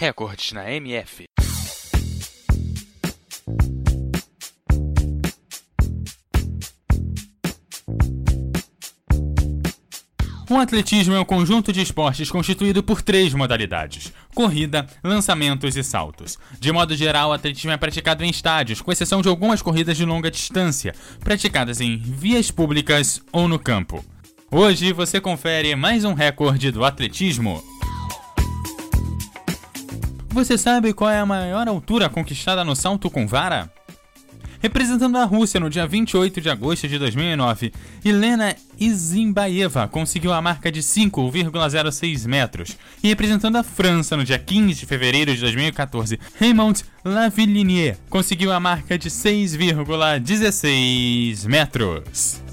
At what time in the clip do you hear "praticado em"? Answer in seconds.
17.76-18.30